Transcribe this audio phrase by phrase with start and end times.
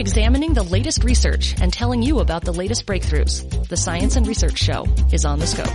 [0.00, 3.68] Examining the latest research and telling you about the latest breakthroughs.
[3.68, 5.68] The Science and Research Show is on the scope.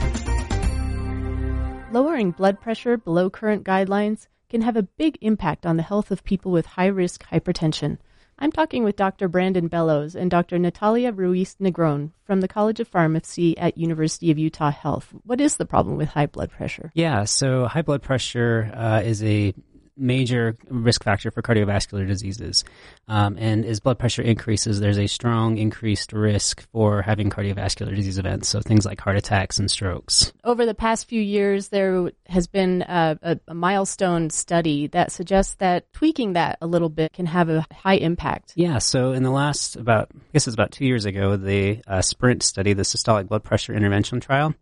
[1.94, 6.24] Lowering blood pressure below current guidelines can have a big impact on the health of
[6.24, 8.00] people with high risk hypertension.
[8.40, 9.28] I'm talking with Dr.
[9.28, 10.58] Brandon Bellows and Dr.
[10.58, 15.14] Natalia Ruiz Negrón from the College of Pharmacy at University of Utah Health.
[15.24, 16.92] What is the problem with high blood pressure?
[16.96, 19.54] Yeah, so high blood pressure uh, is a
[19.98, 22.64] major risk factor for cardiovascular diseases.
[23.08, 28.18] Um, and as blood pressure increases, there's a strong increased risk for having cardiovascular disease
[28.18, 28.50] events.
[28.50, 30.34] So things like heart attacks and strokes.
[30.44, 35.56] Over the past few years, there has been a, a, a milestone study that suggests
[35.56, 38.54] that tweaking that a little bit can have a high impact.
[38.56, 38.80] Yeah.
[38.80, 42.44] So in the last about, I guess it's about two years ago, the uh, SPRINT
[42.44, 44.54] study, the systolic blood pressure intervention trial,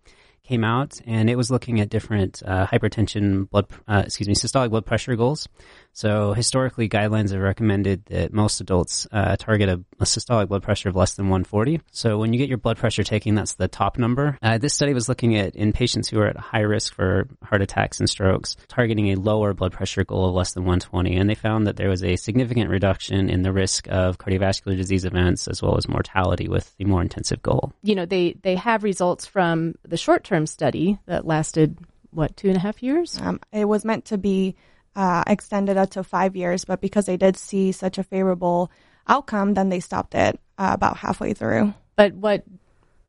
[0.44, 4.70] came out, and it was looking at different uh, hypertension blood, uh, excuse me, systolic
[4.70, 5.48] blood pressure goals.
[5.94, 10.90] So historically, guidelines have recommended that most adults uh, target a, a, systolic blood pressure
[10.90, 11.82] of less than 140.
[11.92, 14.38] So when you get your blood pressure taken, that's the top number.
[14.42, 17.62] Uh, this study was looking at in patients who are at high risk for heart
[17.62, 21.36] attacks and strokes, targeting a lower blood pressure goal of less than 120, and they
[21.36, 25.62] found that there was a significant reduction in the risk of cardiovascular disease events as
[25.62, 27.72] well as mortality with the more intensive goal.
[27.84, 31.78] You know, they they have results from the short term study that lasted
[32.10, 33.20] what two and a half years.
[33.22, 34.56] Um, it was meant to be
[34.96, 38.72] uh, extended up to five years, but because they did see such a favorable
[39.08, 41.74] outcome, then they stopped it uh, about halfway through.
[41.96, 42.44] But what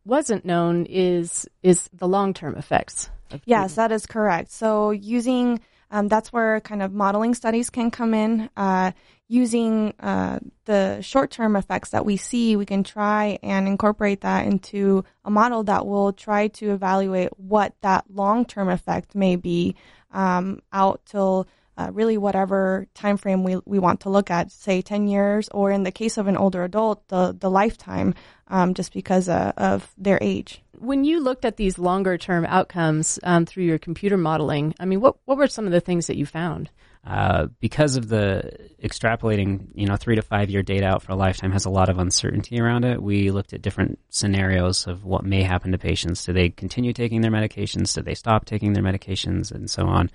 [0.05, 3.10] wasn't known is is the long term effects.
[3.44, 4.52] Yes, that is correct.
[4.52, 8.50] So using um, that's where kind of modeling studies can come in.
[8.56, 8.92] Uh,
[9.28, 14.46] using uh, the short term effects that we see, we can try and incorporate that
[14.46, 19.77] into a model that will try to evaluate what that long term effect may be
[20.12, 21.46] um, out till
[21.77, 25.70] uh, really whatever time frame we, we want to look at, say 10 years, or
[25.70, 28.14] in the case of an older adult, the, the lifetime,
[28.48, 30.62] um, just because uh, of their age.
[30.78, 35.01] When you looked at these longer term outcomes um, through your computer modeling, I mean,
[35.01, 36.70] what, what were some of the things that you found?
[37.07, 41.17] Uh, because of the extrapolating, you know, three to five year data out for a
[41.17, 43.02] lifetime has a lot of uncertainty around it.
[43.02, 46.24] We looked at different scenarios of what may happen to patients.
[46.24, 47.95] Do they continue taking their medications?
[47.95, 49.52] Do they stop taking their medications?
[49.52, 50.11] And so on.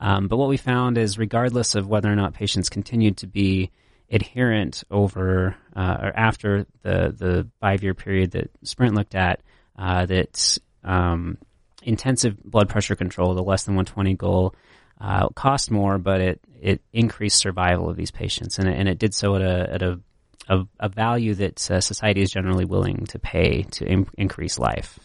[0.00, 3.70] Um, but what we found is, regardless of whether or not patients continued to be
[4.10, 9.40] adherent over uh, or after the the five year period that Sprint looked at,
[9.78, 11.38] uh, that um,
[11.82, 14.54] intensive blood pressure control, the less than 120 goal,
[15.00, 18.98] uh, cost more, but it it increased survival of these patients, and it, and it
[18.98, 20.00] did so at a at a
[20.48, 24.98] a, a value that uh, society is generally willing to pay to Im- increase life.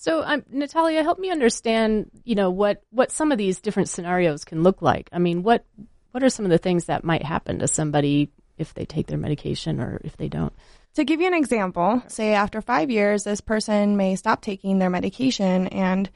[0.00, 4.44] So, um, Natalia, help me understand, you know, what, what some of these different scenarios
[4.44, 5.08] can look like.
[5.12, 5.64] I mean, what
[6.12, 9.18] what are some of the things that might happen to somebody if they take their
[9.18, 10.52] medication or if they don't?
[10.94, 14.88] To give you an example, say after five years, this person may stop taking their
[14.88, 15.68] medication.
[15.68, 16.08] And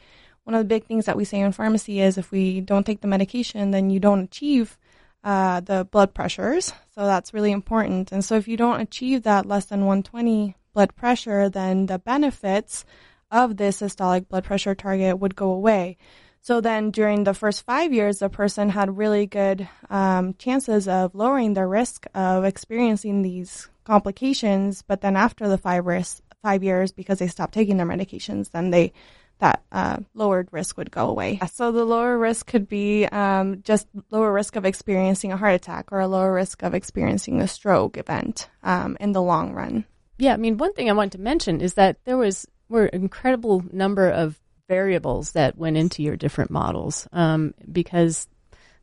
[0.45, 3.01] one of the big things that we say in pharmacy is if we don't take
[3.01, 4.79] the medication, then you don't achieve
[5.23, 6.73] uh, the blood pressures.
[6.95, 8.13] So that's really important.
[8.13, 12.85] And so if you don't achieve that less than 120 blood pressure, then the benefits
[13.33, 15.97] of this systolic blood pressure target would go away.
[16.43, 21.15] So then during the first five years, the person had really good um, chances of
[21.15, 24.83] lowering their risk of experiencing these complications.
[24.83, 28.71] But then after the five, risk, five years, because they stopped taking their medications, then
[28.71, 28.93] they
[29.39, 31.41] that uh, lowered risk would go away.
[31.53, 35.91] So the lower risk could be um, just lower risk of experiencing a heart attack
[35.91, 39.85] or a lower risk of experiencing a stroke event um, in the long run.
[40.19, 43.63] Yeah, I mean, one thing I want to mention is that there was were incredible
[43.71, 48.27] number of variables that went into your different models um, because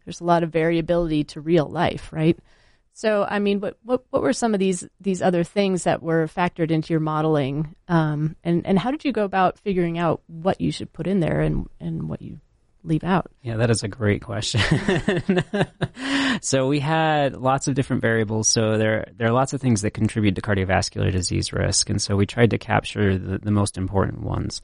[0.05, 2.37] there's a lot of variability to real life, right?
[2.93, 6.27] So, I mean, what, what what were some of these these other things that were
[6.27, 10.59] factored into your modeling, um, and and how did you go about figuring out what
[10.59, 12.39] you should put in there and and what you
[12.83, 13.31] leave out?
[13.41, 14.61] Yeah, that is a great question.
[16.41, 18.47] so we had lots of different variables.
[18.47, 22.15] So there there are lots of things that contribute to cardiovascular disease risk, and so
[22.15, 24.61] we tried to capture the, the most important ones.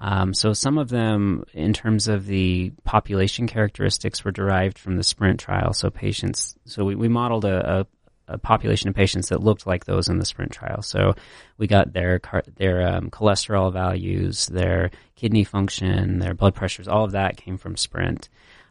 [0.00, 5.04] Um, so some of them, in terms of the population characteristics, were derived from the
[5.04, 5.72] SPRINT trial.
[5.72, 7.86] So patients, so we, we modeled a, a
[8.26, 10.82] a population of patients that looked like those in the sprint trial.
[10.82, 11.14] So
[11.58, 12.20] we got their
[12.56, 16.88] their um, cholesterol values, their kidney function, their blood pressures.
[16.88, 18.28] All of that came from sprint.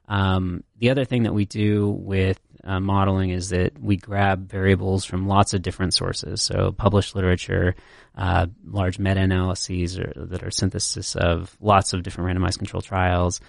[0.08, 5.06] Um, the other thing that we do with uh, modeling is that we grab variables
[5.06, 6.42] from lots of different sources.
[6.42, 7.76] So published literature,
[8.18, 13.42] uh, large meta-analyses or, that are synthesis of lots of different randomized control trials.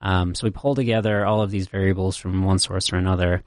[0.00, 3.42] Um, so we pull together all of these variables from one source or another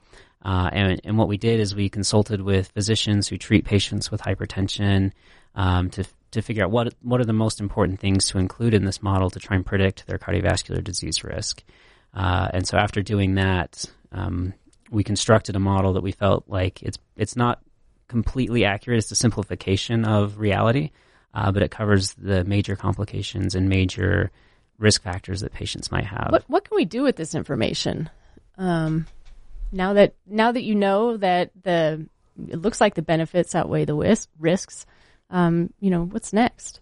[0.46, 4.22] Uh, and, and what we did is we consulted with physicians who treat patients with
[4.22, 5.10] hypertension
[5.56, 8.84] um, to to figure out what what are the most important things to include in
[8.84, 11.64] this model to try and predict their cardiovascular disease risk.
[12.16, 14.54] Uh, and so after doing that, um,
[14.90, 17.60] we constructed a model that we felt like it's it's not
[18.08, 18.98] completely accurate.
[18.98, 20.90] It's a simplification of reality,
[21.34, 24.30] uh, but it covers the major complications and major
[24.78, 26.28] risk factors that patients might have.
[26.30, 28.08] What what can we do with this information?
[28.56, 29.06] Um,
[29.70, 32.06] now that now that you know that the
[32.48, 34.86] it looks like the benefits outweigh the wis- risks,
[35.28, 36.80] um, you know what's next?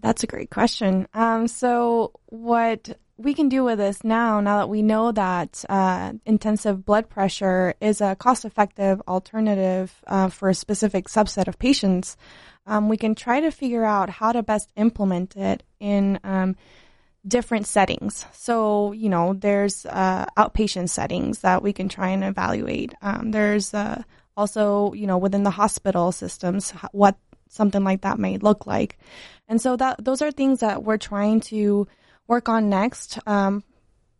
[0.00, 1.08] That's a great question.
[1.14, 6.12] Um, so what we can do with this now, now that we know that uh,
[6.24, 12.16] intensive blood pressure is a cost-effective alternative uh, for a specific subset of patients,
[12.66, 16.56] um, we can try to figure out how to best implement it in um,
[17.26, 18.24] different settings.
[18.32, 22.94] So, you know, there's uh, outpatient settings that we can try and evaluate.
[23.02, 24.02] Um, there's uh,
[24.36, 27.16] also, you know, within the hospital systems, what
[27.48, 28.98] something like that may look like.
[29.48, 31.86] And so that those are things that we're trying to
[32.30, 33.18] work on next.
[33.26, 33.64] Um,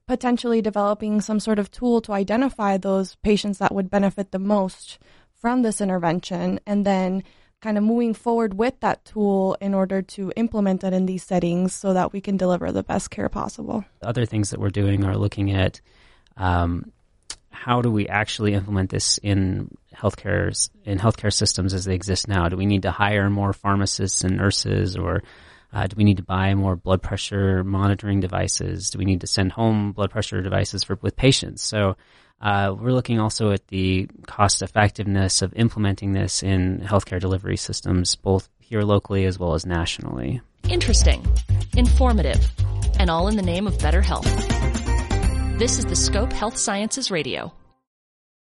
[0.06, 4.98] potentially developing some sort of tool to identify those patients that would benefit the most
[5.40, 7.22] from this intervention and then
[7.62, 11.72] kind of moving forward with that tool in order to implement it in these settings
[11.72, 13.84] so that we can deliver the best care possible.
[14.02, 15.80] Other things that we're doing are looking at
[16.36, 16.90] um,
[17.50, 22.48] how do we actually implement this in healthcare in healthcare systems as they exist now?
[22.48, 25.22] Do we need to hire more pharmacists and nurses, or
[25.72, 28.90] uh, do we need to buy more blood pressure monitoring devices?
[28.90, 31.62] Do we need to send home blood pressure devices for with patients?
[31.62, 31.96] So
[32.40, 38.16] uh, we're looking also at the cost effectiveness of implementing this in healthcare delivery systems,
[38.16, 40.40] both here locally as well as nationally.
[40.68, 41.24] Interesting,
[41.76, 42.50] informative,
[42.98, 44.26] and all in the name of better health.
[45.58, 47.52] This is the Scope Health Sciences Radio.